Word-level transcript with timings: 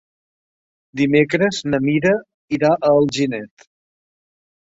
Dimecres 1.01 1.59
na 1.73 1.81
Mira 1.87 2.13
irà 2.59 2.71
a 2.77 2.91
Alginet. 2.93 3.67